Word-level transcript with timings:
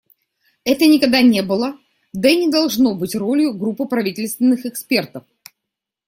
Это 0.63 0.87
никогда 0.87 1.21
не 1.21 1.43
было, 1.43 1.77
да 2.11 2.27
и 2.29 2.35
не 2.35 2.49
должно 2.51 2.95
быть 2.95 3.13
ролью 3.13 3.53
группы 3.53 3.85
правительственных 3.85 4.65
экспертов. 4.65 5.25